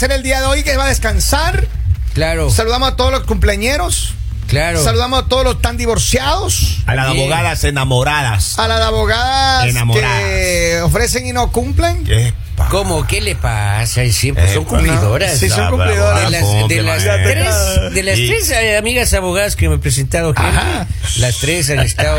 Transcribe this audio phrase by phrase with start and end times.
[0.00, 1.66] hacer el día de hoy, que va a descansar.
[2.14, 4.14] Claro, Saludamos a todos los cumpleaños.
[4.46, 4.82] claro.
[4.82, 6.78] Saludamos a todos los tan divorciados.
[6.86, 7.30] A las Bien.
[7.30, 8.58] abogadas enamoradas.
[8.58, 10.20] A las abogadas Enamoradas.
[10.22, 12.02] que ofrecen y no cumplen.
[12.10, 12.68] Epa.
[12.70, 13.06] ¿Cómo?
[13.06, 14.02] ¿Qué le pasa?
[14.10, 15.38] Siempre Eh, son cumplidoras.
[15.38, 16.30] Sí, son cumplidoras.
[16.30, 20.32] De las, de tres, de las Y- tres eh, amigas abogadas que me he presentado,
[20.34, 20.86] Ajá.
[21.18, 22.18] las tres han estado.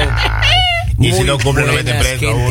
[1.00, 2.28] Y si muy no cumple, lo meten preso.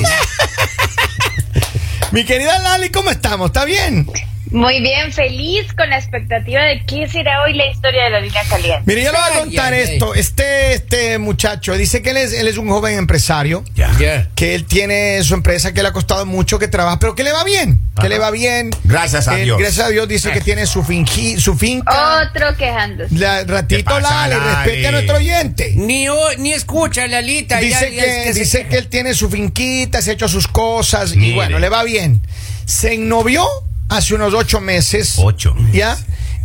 [2.11, 3.47] Mi querida Lali, ¿cómo estamos?
[3.47, 4.11] ¿Está bien?
[4.51, 8.43] Muy bien, feliz con la expectativa de qué será hoy la historia de la línea
[8.49, 8.83] caliente.
[8.85, 10.15] Mire, yo le voy a contar ay, esto.
[10.15, 13.65] Este, este muchacho dice que él es, él es un joven empresario.
[13.77, 13.91] Ya.
[13.99, 14.29] Ya.
[14.35, 17.33] que él tiene su empresa que le ha costado mucho que trabaja, pero que le
[17.33, 18.71] va bien, que le va bien.
[18.85, 19.59] Gracias a Él, Dios.
[19.59, 22.23] Gracias a Dios dice que tiene su, finji- su finca.
[22.29, 23.15] Otro quejándose.
[23.17, 24.55] La, ¿Qué ratito, pasa, Lali, Lali?
[24.65, 25.73] respete a nuestro oyente.
[25.77, 27.59] Ni, o- ni escucha, Lalita.
[27.61, 30.27] Dice, ya que, es que se- dice que él tiene su finquita, se ha hecho
[30.29, 32.21] sus cosas y bueno, le va bien.
[32.65, 33.47] Se ennovió
[33.91, 35.15] hace unos ocho meses.
[35.19, 35.73] Ocho meses.
[35.75, 35.97] ¿Ya?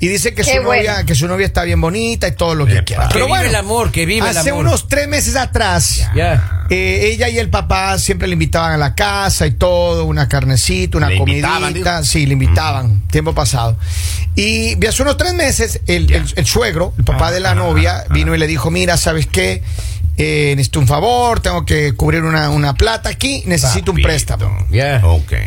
[0.01, 0.65] Y dice que su, bueno.
[0.73, 2.83] novia, que su novia está bien bonita y todo lo que Epa.
[2.83, 3.07] quiera.
[3.07, 4.65] Que Pero vive bueno, el amor, que vive el hace amor.
[4.65, 6.65] unos tres meses atrás, Ya.
[6.69, 10.97] eh, ella y el papá siempre le invitaban a la casa y todo, una carnecita,
[10.97, 12.03] una Le comidita.
[12.03, 13.77] Sí, le invitaban, tiempo pasado.
[14.35, 17.99] Y hace unos tres meses, el, el- el suegro, el papá de la Ah, novia,
[17.99, 19.63] ah, vino y le dijo: Mira, ¿sabes qué?
[20.17, 24.65] Eh, necesito un favor, tengo que cubrir una, una plata aquí, necesito un préstamo.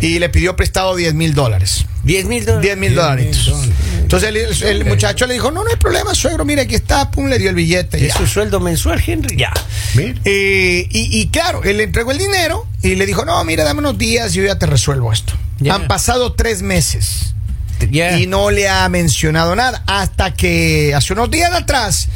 [0.03, 1.87] Y le pidió prestado 10 mil dólares.
[2.05, 2.63] 10 mil dólares.
[2.63, 3.47] 10 mil dólares.
[3.47, 3.71] dólares.
[4.03, 7.11] Entonces el, el- el muchacho le dijo: No, no hay problema, suegro, mira, aquí está,
[7.11, 7.97] pum, le dio el billete.
[8.07, 8.19] ¿Es ya.
[8.19, 9.37] su sueldo mensual, Henry?
[9.39, 9.53] Ya.
[9.95, 10.15] Mira.
[10.25, 13.81] Eh, y, y claro, él le entregó el dinero y le dijo, no, mira, dame
[13.81, 15.33] unos días y yo ya te resuelvo esto.
[15.61, 15.75] Ya.
[15.75, 17.35] Han pasado tres meses
[18.19, 22.09] y no le ha mencionado nada hasta que hace unos días atrás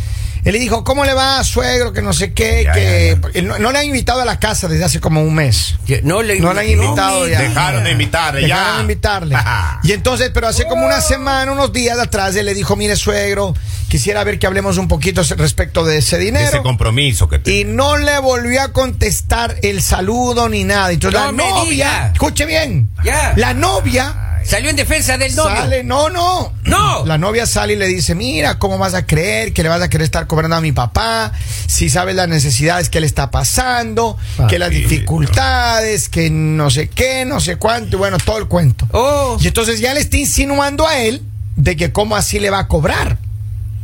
[0.45, 1.93] él le dijo, ¿cómo le va, suegro?
[1.93, 3.39] Que no sé qué, Ya, que ya, ya.
[3.39, 5.77] él No, no le han invitado a la casa desde hace como un mes.
[6.03, 7.41] No le, No le han invitado ya.
[7.41, 8.47] Dejaron de invitarle, ya.
[8.57, 9.37] Dejaron de invitarle.
[9.85, 13.55] Y entonces, pero hace como una semana, unos días atrás, él le dijo, mire, suegro,
[13.89, 16.47] quisiera ver que hablemos un poquito respecto de ese dinero.
[16.49, 17.51] Ese compromiso que te.
[17.61, 20.93] Y no le volvió a contestar el saludo ni nada.
[20.93, 22.11] Entonces la novia, diga.
[22.13, 22.91] escuche bien,
[23.37, 25.57] la novia Salió en defensa del novio.
[25.57, 27.05] sale, no, no, No.
[27.07, 29.89] La novia sale y le dice, mira, ¿cómo vas a creer que le vas a
[29.89, 31.33] querer estar cobrando a mi papá?
[31.67, 34.17] Si sabes las necesidades que le está pasando,
[34.49, 38.89] que las dificultades, que no sé qué, no sé cuánto, y bueno, todo el cuento.
[38.93, 41.23] Oh, Y entonces ya le está insinuando a él
[41.57, 43.19] de que cómo así le va a cobrar.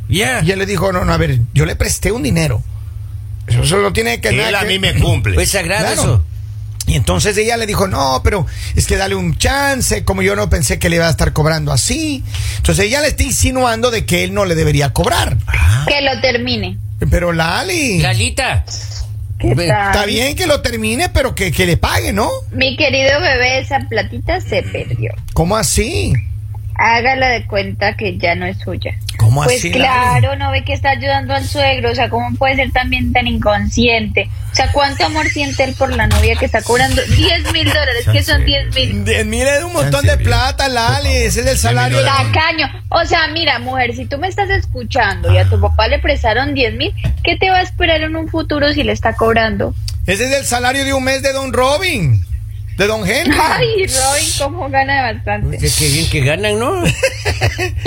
[0.09, 2.63] Y él le dijo, no, no, a ver, yo le presté un dinero.
[3.47, 4.29] Eso solo tiene que...
[4.31, 5.35] Él a que- mí me cumple.
[5.35, 6.03] Pues sagrado Claro.
[6.03, 6.25] eso.
[6.89, 10.49] Y entonces ella le dijo, no, pero es que dale un chance, como yo no
[10.49, 12.25] pensé que le iba a estar cobrando así.
[12.57, 15.37] Entonces ella le está insinuando de que él no le debería cobrar.
[15.87, 16.79] Que lo termine.
[17.11, 18.65] Pero Lali, Lalita.
[19.39, 22.31] Está bien que lo termine, pero que, que le pague, ¿no?
[22.51, 25.13] Mi querido bebé, esa platita se perdió.
[25.35, 26.15] ¿Cómo así?
[26.75, 28.99] Hágala de cuenta que ya no es suya.
[29.29, 29.71] ¿Cómo Pues así?
[29.71, 33.27] claro, no ve que está ayudando al suegro, o sea, ¿cómo puede ser también tan
[33.27, 34.31] inconsciente?
[34.51, 38.07] O sea, ¿cuánto amor siente él por la novia que está cobrando 10 mil dólares?
[38.11, 39.05] ¿Qué son 10 mil?
[39.05, 39.25] Lali?
[39.25, 41.99] Mire, un montón de plata, Lali, ese es el salario.
[42.03, 42.67] Tacaño.
[42.89, 46.55] O sea, mira, mujer, si tú me estás escuchando y a tu papá le prestaron
[46.55, 49.75] 10 mil, ¿qué te va a esperar en un futuro si le está cobrando?
[50.07, 52.25] Ese es el salario de un mes de Don Robin,
[52.79, 53.37] de Don Henry.
[53.39, 55.59] Ay, Robin, cómo gana bastante.
[55.59, 56.85] Qué qué bien que ganan, ¿no?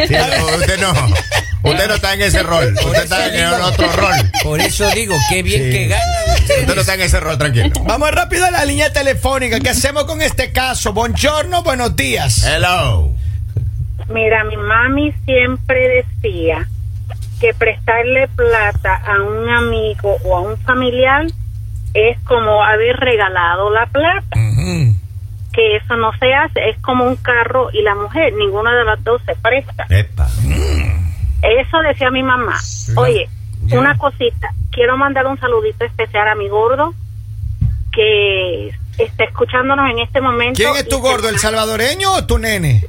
[0.07, 0.91] Sí, no, usted no.
[1.63, 2.73] Usted no está en ese rol.
[2.73, 4.15] Usted está en otro rol.
[4.43, 6.61] Por eso digo, qué bien que ganan ustedes.
[6.61, 7.69] Usted no está en ese rol, tranquilo.
[7.83, 9.59] Vamos rápido a la línea telefónica.
[9.59, 10.91] ¿Qué hacemos con este caso?
[10.91, 12.43] Buongiorno, buenos días.
[12.43, 13.13] Hello.
[14.09, 16.67] Mira, mi mami siempre decía
[17.39, 21.27] que prestarle plata a un amigo o a un familiar
[21.93, 24.37] es como haber regalado la plata,
[25.53, 29.03] que eso no se hace, es como un carro y la mujer, ninguna de las
[29.03, 29.85] dos se presta.
[29.89, 30.27] Epa.
[31.41, 32.57] Eso decía mi mamá.
[32.95, 33.27] Oye,
[33.71, 36.93] una cosita, quiero mandar un saludito especial a mi gordo
[37.91, 40.57] que está escuchándonos en este momento.
[40.57, 42.85] ¿Quién es tu gordo, el salvadoreño o tu nene?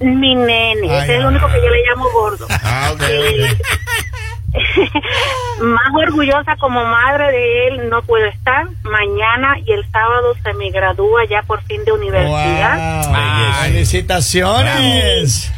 [0.00, 2.46] Mi nene, Ay, ese es el único que yo le llamo gordo.
[2.50, 2.92] Ah.
[5.60, 8.66] más orgullosa como madre de él no puedo estar.
[8.84, 13.06] Mañana y el sábado se me gradúa ya por fin de universidad.
[13.08, 13.14] Wow.
[13.62, 15.52] Felicitaciones.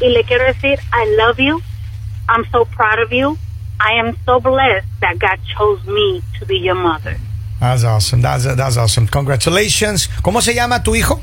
[0.00, 1.62] Y le quiero decir, I love you.
[2.28, 3.38] I'm so proud of you.
[3.80, 7.16] I am so blessed that God chose me to be your mother.
[7.60, 8.20] That's awesome.
[8.22, 9.06] That's, that's awesome.
[9.08, 10.08] Congratulations.
[10.22, 11.20] ¿Cómo se llama tu hijo?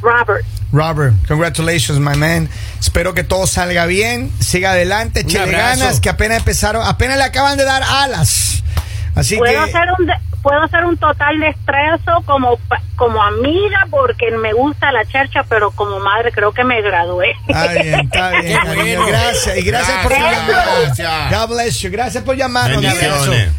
[0.00, 2.48] Robert, Robert, congratulations, my man.
[2.80, 4.30] Espero que todo salga bien.
[4.40, 5.50] Siga adelante, abrazo.
[5.50, 8.62] ganas, que apenas empezaron, apenas le acaban de dar alas.
[9.14, 9.58] Así ¿puedo que.
[9.70, 12.58] hacer un de- puedo hacer un total desprecio como
[12.96, 17.32] como amiga porque me gusta la chercha, pero como madre creo que me gradué.
[17.48, 18.60] Está bien, está bien,
[18.98, 19.06] bueno.
[19.06, 19.58] Gracias.
[19.58, 20.96] Y gracias, por tu Gracias.
[20.98, 21.30] Gracias.
[21.30, 21.90] God bless you.
[21.90, 22.82] Gracias por llamarnos.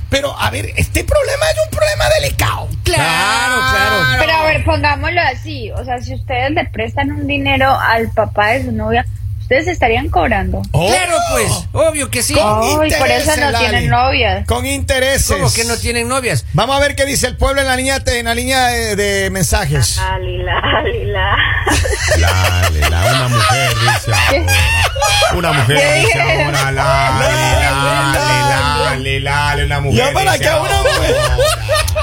[0.10, 1.73] Pero, a ver, este problema es un problema
[2.22, 2.68] delicado.
[2.84, 3.96] Claro, claro.
[4.20, 5.72] Pero a ver, pongámoslo así.
[5.72, 9.06] O sea, si ustedes le prestan un dinero al papá de su novia,
[9.42, 10.62] ustedes estarían cobrando.
[10.72, 12.34] Claro, pues, obvio que sí.
[12.34, 13.58] Con Ay, por eso no Lali.
[13.58, 14.48] tienen novias.
[14.48, 15.28] Con intereses.
[15.38, 16.46] ¿Cómo que no tienen novias?
[16.54, 19.30] Vamos a ver qué dice el pueblo en la línea, en la línea de, de
[19.30, 20.00] mensajes.
[22.20, 24.54] Lale, la, una mujer dice ahora.
[25.36, 27.26] Una mujer ¿Qué dice ahora, lale,
[27.62, 29.98] lale, lale, lale, una mujer.
[30.06, 31.16] Ya para que una mujer.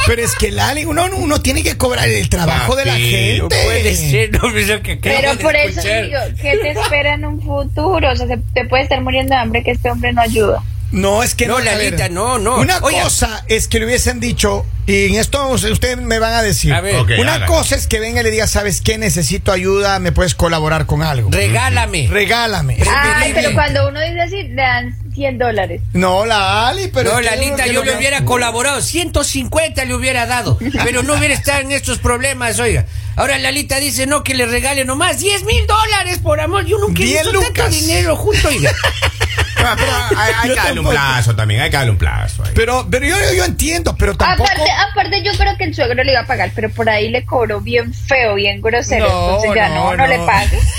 [0.06, 3.38] Pero es que Lali, uno, uno tiene que cobrar el trabajo de la Papi, gente.
[3.38, 7.14] No puede ser, no, eso que acabo Pero de por eso digo, ¿qué te espera
[7.14, 8.10] en un futuro?
[8.12, 10.62] O sea, se- te puede estar muriendo de hambre que este hombre no ayuda.
[10.92, 12.56] No, es que No, ver, Lalita, no, no.
[12.56, 13.02] Una Oiga.
[13.04, 16.72] cosa es que le hubiesen dicho, y en esto ustedes me van a decir.
[16.74, 16.96] A ver.
[17.20, 18.98] Una cosa es que venga y le diga, ¿sabes qué?
[18.98, 21.30] Necesito ayuda, me puedes colaborar con algo.
[21.30, 22.08] Regálame.
[22.10, 22.76] Regálame.
[23.14, 25.80] Ay, pero cuando uno dice así, le dan 100 dólares.
[25.92, 27.12] No, la Ali, pero.
[27.12, 31.60] no, Lalita, yo no- le hubiera colaborado, 150 le hubiera dado, pero no hubiera estado
[31.60, 32.84] en estos problemas, oiga.
[33.16, 37.02] Ahora Lalita dice, no, que le regale nomás 10 mil dólares, por amor, yo nunca
[37.02, 38.72] he visto tanto dinero junto, oiga.
[39.64, 42.42] Ah, pero hay, hay Yo que darle un plazo también, hay que darle un plazo.
[42.44, 42.50] ahí.
[42.54, 44.50] Pero, pero yo, yo entiendo, pero tampoco.
[44.50, 47.24] Aparte, aparte, yo creo que el suegro le iba a pagar, pero por ahí le
[47.24, 49.08] cobró bien feo, bien grosero.
[49.08, 50.58] No, entonces ya no, no, no, le pague.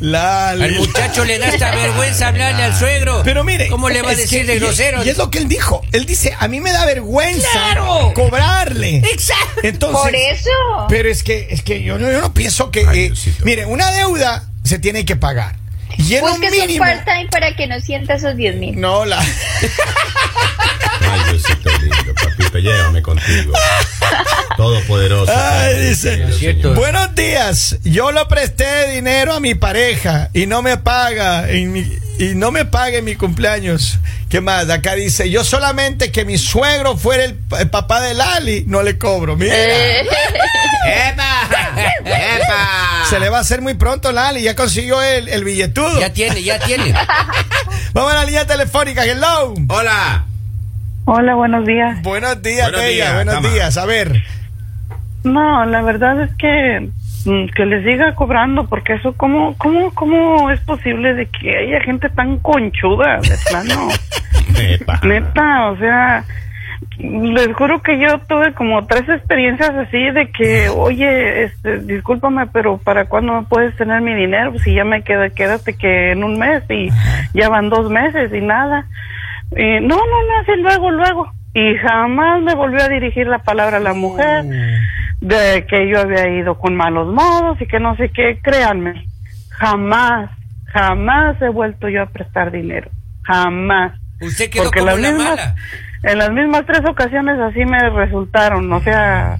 [0.00, 0.64] Lali.
[0.64, 3.22] Al muchacho le da esta vergüenza hablarle al suegro.
[3.24, 5.04] Pero mire, ¿cómo le va a decir de y- grosero?
[5.04, 5.82] Y es lo que él dijo.
[5.92, 8.12] Él dice, a mí me da vergüenza ¡Claro!
[8.14, 8.98] cobrarle.
[8.98, 9.60] Exacto.
[9.62, 10.50] Entonces, Por eso.
[10.88, 12.86] Pero es que, es que yo, no- yo no pienso que.
[12.86, 15.56] Ay, eh, mire, una deuda se tiene que pagar.
[15.98, 16.84] Y en un Busque un mínimo.
[16.84, 18.80] part-time para que no sienta esos 10 mil.
[18.80, 19.18] No, la.
[21.00, 23.52] Ay, Diosito lindo, papito, llévame contigo.
[24.56, 25.32] Todopoderoso.
[25.32, 25.36] Ay,
[25.74, 26.16] Padre, dice.
[26.16, 26.62] Dios, Cierto.
[26.62, 26.76] Señor.
[26.76, 27.78] Buenos días.
[27.84, 32.50] Yo le presté dinero a mi pareja y no me paga en mi- y no
[32.52, 33.98] me paga en mi cumpleaños.
[34.34, 34.68] ¿Qué más?
[34.68, 38.98] Acá dice, yo solamente que mi suegro fuera el, el papá de Lali, no le
[38.98, 39.36] cobro.
[39.36, 39.54] Mira.
[39.56, 40.00] Eh.
[40.88, 41.48] ¡Epa!
[42.04, 43.04] ¡Epa!
[43.08, 44.42] Se le va a hacer muy pronto, Lali.
[44.42, 46.00] Ya consiguió el, el billetudo.
[46.00, 46.92] Ya tiene, ya tiene.
[47.92, 49.04] Vamos a la línea telefónica.
[49.04, 49.54] Hello.
[49.68, 50.24] Hola.
[51.04, 52.02] Hola, buenos días.
[52.02, 53.04] Buenos días, Buenos Bella.
[53.04, 53.76] días, Buenos días.
[53.76, 54.20] A ver.
[55.22, 56.90] No, la verdad es que
[57.24, 62.08] que les siga cobrando porque eso cómo cómo cómo es posible de que haya gente
[62.10, 63.88] tan conchuda de plano.
[64.70, 65.00] Epa.
[65.02, 66.24] Neta, o sea,
[66.98, 72.78] les juro que yo tuve como tres experiencias así de que, oye, este, discúlpame, pero
[72.78, 74.52] ¿para cuándo puedes tener mi dinero?
[74.58, 76.90] Si ya me queda, quédate que en un mes y
[77.32, 78.86] ya van dos meses y nada.
[79.56, 81.32] Y, no, no, no, así luego, luego.
[81.54, 84.44] Y jamás me volvió a dirigir la palabra a la mujer
[85.24, 88.38] de que yo había ido con malos modos y que no sé qué.
[88.42, 89.06] Créanme,
[89.50, 90.30] jamás,
[90.66, 92.90] jamás he vuelto yo a prestar dinero.
[93.22, 93.92] Jamás.
[94.20, 95.54] Usted quedó Porque como las la mismas, mala.
[96.02, 99.38] en las mismas tres ocasiones así me resultaron, o sea,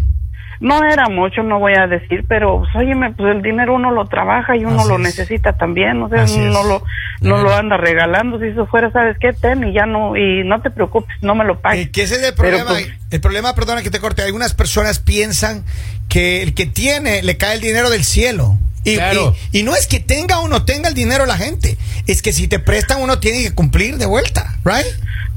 [0.60, 4.06] no era mucho, no voy a decir, pero pues, óyeme, pues el dinero uno lo
[4.06, 5.00] trabaja y uno Así lo es.
[5.02, 6.52] necesita también, o sea, Así es.
[6.52, 6.82] no lo
[7.20, 10.60] no lo anda regalando, si eso fuera, sabes qué, ten y ya no y no
[10.60, 11.90] te preocupes, no me lo Eh, pagues.
[11.90, 12.70] que ese es el Pero, problema.
[12.70, 14.22] pues, el problema, perdona que te corte.
[14.22, 15.64] Algunas personas piensan
[16.08, 18.58] que el que tiene le cae el dinero del cielo.
[18.86, 19.34] Y, Claro.
[19.52, 21.78] y- y no es que tenga o no tenga el dinero la gente.
[22.06, 24.84] Es que si te prestan, uno tiene que cumplir de vuelta, ¿right?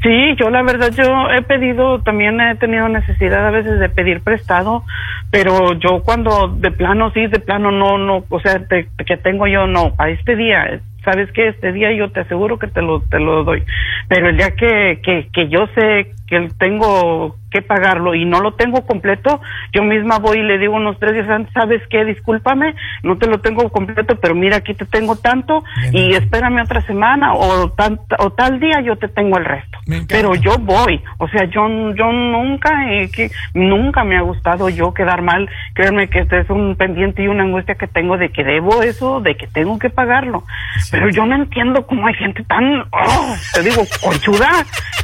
[0.04, 4.22] Sí, yo la verdad yo he pedido, también he tenido necesidad a veces de pedir
[4.22, 4.84] prestado,
[5.32, 9.48] pero yo cuando de plano sí, de plano no, no, o sea, te- que tengo
[9.48, 13.02] yo no, a este día, sabes que este día yo te aseguro que te lo,
[13.02, 13.64] te lo doy,
[14.08, 18.54] pero el día que, que, que yo sé que tengo que pagarlo y no lo
[18.54, 19.42] tengo completo,
[19.74, 22.04] yo misma voy y le digo unos tres días antes, ¿sabes qué?
[22.06, 26.82] Discúlpame, no te lo tengo completo, pero mira, aquí te tengo tanto y espérame otra
[26.82, 29.78] semana o, tan, o tal día yo te tengo el resto.
[30.08, 34.94] Pero yo voy, o sea, yo, yo nunca, eh, que, nunca me ha gustado yo
[34.94, 35.50] quedar mal.
[35.74, 39.22] Créanme que este es un pendiente y una angustia que tengo de que debo eso,
[39.22, 40.44] de que tengo que pagarlo.
[40.92, 44.50] Pero yo no entiendo cómo hay gente tan, oh, te digo, conchuda,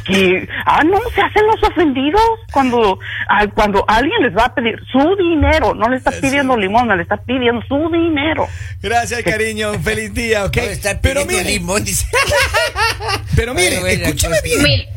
[0.04, 2.98] que, ah, no, se hacen los ofendidos cuando,
[3.54, 7.16] cuando alguien les va a pedir su dinero, no le está pidiendo limón, le está
[7.16, 8.46] pidiendo su dinero.
[8.82, 9.72] Gracias, cariño.
[9.72, 10.56] Un feliz día, ¿ok?
[10.56, 12.06] No, está Pero mire, limón, dice.
[13.36, 14.62] pero mire, Bueno, bueno, escúchame bien.
[14.62, 14.88] Mil.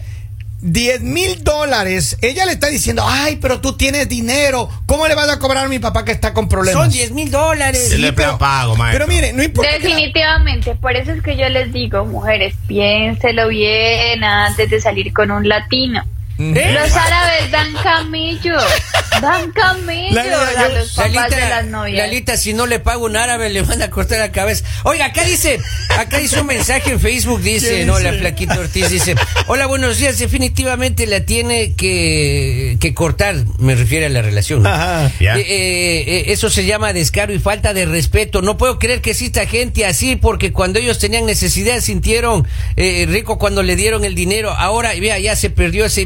[0.59, 2.17] 10 mil dólares.
[2.21, 4.69] Ella le está diciendo, ay, pero tú tienes dinero.
[4.87, 6.81] ¿Cómo le vas a cobrar a mi papá que está con problemas?
[6.83, 7.89] Son 10 mil dólares.
[7.91, 9.05] Sí, le pago, maestro.
[9.05, 9.71] Pero mire, no importa.
[9.71, 15.13] la- Definitivamente, por eso es que yo les digo, mujeres, piénselo bien antes de salir
[15.13, 16.03] con un latino.
[16.39, 16.71] ¿Eh?
[16.79, 18.63] Los árabes dan camellos.
[19.21, 21.97] Dan camellos La- la- a los papás de las novias.
[21.97, 24.63] Lalita, si no le pago un árabe, le van a cortar la cabeza.
[24.83, 25.59] Oiga, acá dice,
[25.97, 28.11] acá dice un mensaje en Facebook, dice, ¿Qué no, dice?
[28.11, 29.15] la Flaquita Ortiz dice,
[29.47, 34.61] hola, buenos días, definitivamente la tiene que, que cortar, me refiere a la relación.
[34.63, 34.69] ¿no?
[34.69, 35.11] Ajá.
[35.19, 35.35] Ya.
[35.37, 38.41] Eh, eh, eh, eso se llama descaro y falta de respeto.
[38.43, 43.37] No puedo creer que exista gente así porque cuando ellos tenían necesidad sintieron eh, rico
[43.39, 44.51] cuando le dieron el dinero.
[44.51, 46.05] Ahora, vea, ya se perdió ese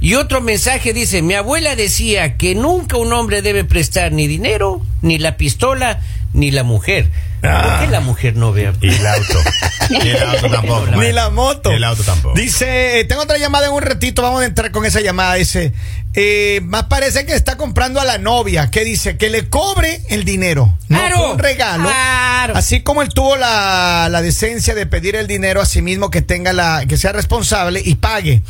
[0.00, 4.82] Y otro mensaje dice, mi abuela decía que nunca un hombre debe prestar ni dinero,
[5.02, 6.00] ni la pistola,
[6.34, 7.08] ni la mujer.
[7.40, 8.72] ¿Por qué la mujer no vea?
[8.80, 9.38] Y el auto.
[9.90, 10.86] Y el auto tampoco.
[10.96, 11.70] Ni la moto.
[11.70, 12.34] Y el auto tampoco.
[12.34, 15.34] Dice, eh, tengo otra llamada en un ratito, vamos a entrar con esa llamada.
[15.34, 15.74] Dice,
[16.14, 20.24] eh, más parece que está comprando a la novia, que dice que le cobre el
[20.24, 20.74] dinero.
[20.88, 21.84] No Claro, un regalo.
[21.84, 22.56] claro.
[22.56, 26.22] Así como él tuvo la, la decencia de pedir el dinero a sí mismo, que
[26.22, 28.42] tenga la, que sea responsable y pague.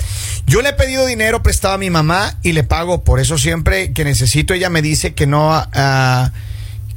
[0.47, 3.93] Yo le he pedido dinero prestado a mi mamá y le pago, por eso siempre
[3.93, 6.31] que necesito, ella me dice que no, ah,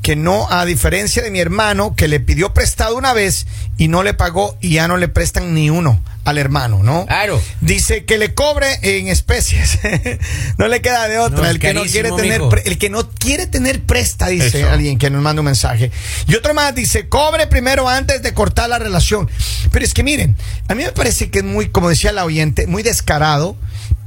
[0.08, 3.46] que no, a diferencia de mi hermano, que le pidió prestado una vez
[3.76, 7.06] y no le pagó y ya no le prestan ni uno al hermano, ¿no?
[7.08, 7.42] Claro.
[7.60, 9.80] Dice que le cobre en especies.
[10.58, 11.40] no le queda de otra.
[11.40, 12.56] No, el que no quiere tener, mijo.
[12.56, 14.70] el que no quiere tener presta, dice Eso.
[14.70, 15.92] alguien que nos manda un mensaje.
[16.26, 19.30] Y otro más dice, cobre primero antes de cortar la relación.
[19.74, 20.38] Pero es que miren,
[20.70, 23.58] a mí me parece que es muy, como decía la oyente, muy descarado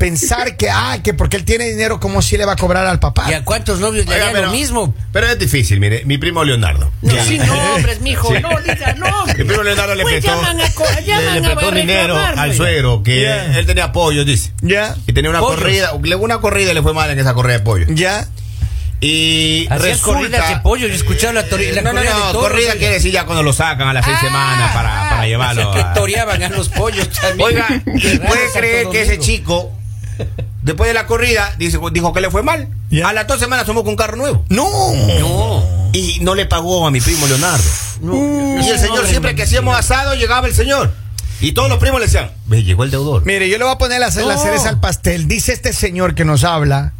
[0.00, 2.98] pensar que, ah, que porque él tiene dinero, como si le va a cobrar al
[2.98, 3.26] papá.
[3.30, 4.94] ¿Y a cuántos novios le lo mismo?
[5.12, 6.04] pero es difícil, mire.
[6.06, 6.90] Mi primo Leonardo.
[7.02, 7.24] No, Ya.
[7.24, 8.34] sin nombres, mijo.
[8.34, 8.40] Sí.
[8.42, 9.26] No, diga no.
[9.26, 13.02] Mi primo Leonardo le Pues prestó, llaman a le, le a prestó dinero al suegro,
[13.02, 14.52] que él tenía pollo, dice.
[14.62, 15.56] Ya, Y tenía una Pollos.
[15.60, 17.86] corrida, le una corrida y le fue mal en esa corrida de pollo.
[17.90, 18.26] ya.
[19.02, 22.32] Y Hacían corridas de pollo, yo escuchaba la, tori- la no, no, corrida de no,
[22.32, 25.20] toros, corrida quiere decir ya cuando lo sacan a las seis Ah, semanas para, para
[25.22, 25.70] ah, llevarlo.
[25.70, 27.40] o sea, que toreaban a los pollos también.
[27.48, 29.72] Oiga, ¿puede creer que ese chico,
[30.62, 32.68] después de la corrida, dice, dijo que le fue mal?
[32.90, 33.08] Ya.
[33.08, 34.44] A las dos semanas tomó con un carro nuevo.
[34.48, 34.68] No.
[35.20, 35.90] No.
[35.92, 37.64] Y no le pagó a mi primo Leonardo.
[38.02, 40.92] no, Y el señor no, siempre que hacíamos asado llegaba el señor.
[41.40, 43.24] Y todos los primos le decían, ve, llegó el deudor.
[43.24, 45.26] Mire, yo le voy a poner la, la cereza al pastel.
[45.26, 46.92] Dice este señor que nos habla.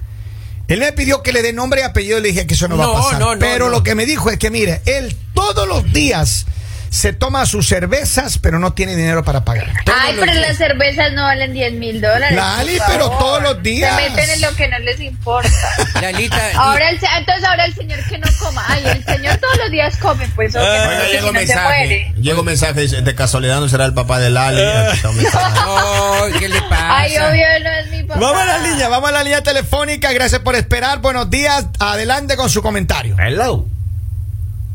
[0.67, 2.21] Él me pidió que le dé nombre y apellido.
[2.21, 3.21] Le dije que eso no, va a pasar.
[3.21, 6.47] no, no, pero lo que me dijo es que, mire, él todos los días
[6.91, 9.69] se toma sus cervezas, pero no tiene dinero para pagar.
[9.95, 12.35] Ay, pero las cervezas no valen 10 mil dólares.
[12.37, 13.19] Lali, pero favor.
[13.19, 13.97] todos los días.
[13.97, 15.49] Se meten en lo que no les importa.
[16.03, 18.65] Lalita, Ahora el, se- entonces ahora el señor que no coma.
[18.67, 21.63] Ay, el señor todos los días come, pues si llegó no se mensaje.
[21.69, 22.13] muere.
[22.17, 24.61] Llegó mensaje, de casualidad no será el papá de Lali.
[25.05, 25.27] Un.
[25.33, 26.99] Ay, ¿qué le pasa?
[26.99, 28.21] Ay, obvio no es mi papá.
[28.21, 30.13] Vamos a la línea, vamos a la línea telefónica.
[30.13, 30.99] Gracias por esperar.
[30.99, 31.67] Buenos días.
[31.79, 33.15] Adelante con su comentario.
[33.17, 33.65] Hello.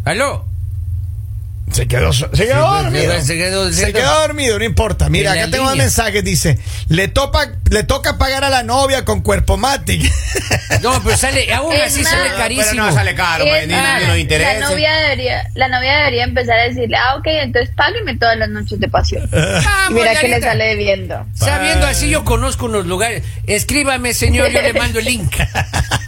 [0.05, 0.45] ¿Aló?
[1.71, 3.21] Se quedó, se quedó Sí, dormido.
[3.21, 5.09] se quedó- Se quedó dormido, no importa.
[5.09, 6.21] Mira, acá tengo un mensaje.
[6.21, 6.57] Dice:
[6.89, 10.09] le, topa, le toca pagar a la novia con cuerpo matic.
[10.81, 12.85] No, pero sale, aún Es así más, sale Pero carísimo.
[12.85, 14.53] no sale caro, Es pues, ni, más, ni nos interesa.
[14.55, 18.49] la novia debería, la novia debería empezar a decirle, ah, ok, entonces págueme todas las
[18.49, 19.29] noches de pasión.
[19.89, 21.25] Y mira que le sale debiendo.
[21.33, 23.23] Sabiendo así, yo conozco unos lugares.
[23.47, 25.33] Escríbame, señor, yo le mando el link.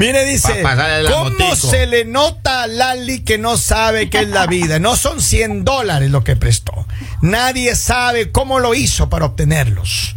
[0.00, 0.62] Mire, dice,
[1.10, 1.54] ¿cómo motico.
[1.56, 4.78] se le nota a Lali que no sabe qué es la vida?
[4.78, 6.86] No son 100 dólares lo que prestó.
[7.20, 10.16] Nadie sabe cómo lo hizo para obtenerlos.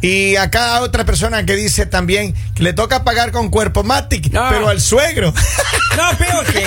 [0.00, 4.46] Y acá otra persona que dice también que le toca pagar con cuerpo matic, No.
[4.50, 5.34] pero al suegro.
[5.96, 6.64] No, peor que.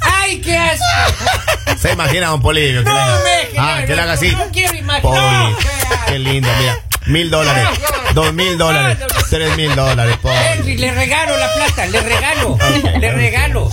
[0.00, 1.76] ¡Ay, qué asco!
[1.78, 2.82] Se imagina a Polivio.
[2.84, 3.22] que No, le
[3.52, 4.30] me- ah, no, que le haga así.
[4.32, 5.02] no quiero imaginar.
[5.02, 6.78] Poli, No, qué qué lindo, mira.
[7.06, 7.68] Mil dólares,
[8.16, 9.06] dos mil dólares, no.
[9.28, 10.16] tres mil dólares.
[10.24, 12.58] Henry, le regalo la plata, le regalo,
[12.98, 13.70] le regalo.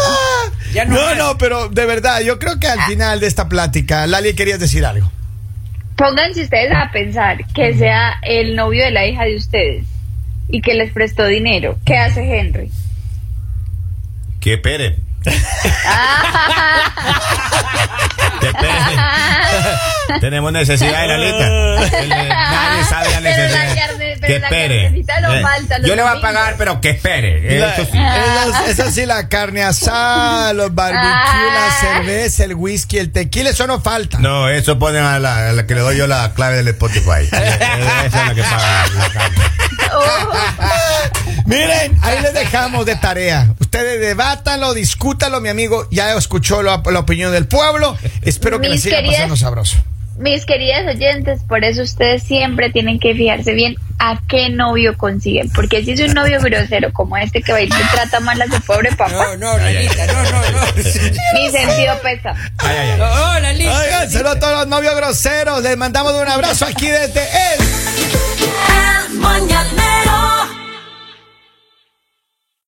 [0.73, 4.35] Ya no, No, pero de verdad, yo creo que al final de esta plática, Lali
[4.35, 5.09] querías decir algo.
[5.95, 9.85] Pónganse ustedes a pensar que sea el novio de la hija de ustedes
[10.49, 11.77] y que les prestó dinero.
[11.85, 12.69] ¿Qué hace Henry?
[14.41, 14.97] Que espere.
[20.19, 21.49] Tenemos necesidad de la lista.
[22.09, 24.12] Nadie sabe la necesidad.
[24.27, 24.83] Que la espere.
[24.83, 26.33] carnecita no Eh, falta los Yo le voy a domingos.
[26.33, 27.59] pagar, pero que espere.
[27.59, 27.97] La- Eso sí.
[27.97, 31.03] esa, esa sí, la carne asada, los barbecues,
[31.53, 31.77] la Ah.
[31.81, 34.19] cerveza, el whisky, el tequila, eso no falta.
[34.19, 37.27] No, eso ponen a la, a la que le doy yo la clave del Spotify.
[37.31, 39.37] Esa es la que paga la carne.
[41.45, 43.53] Miren, ahí les dejamos de tarea.
[43.59, 45.87] Ustedes debátanlo, discútanlo, mi amigo.
[45.91, 47.97] Ya escuchó la, la opinión del pueblo.
[48.21, 49.77] Espero que les Mis siga queridas- pasando sabroso
[50.17, 55.49] mis queridas oyentes, por eso ustedes siempre tienen que fijarse bien a qué novio consiguen,
[55.51, 58.47] porque si es un novio grosero como este que va a y trata mal a
[58.47, 59.11] su pobre papá.
[59.11, 60.73] No, no, Lalita, no, no, no.
[60.75, 62.35] Mi sentido pesa.
[62.57, 63.67] Ay, ay, ay.
[63.67, 65.63] Oigan, saludos a todos los novios groseros.
[65.63, 67.21] Les mandamos un abrazo aquí desde.
[67.21, 67.63] El...
[69.13, 70.22] El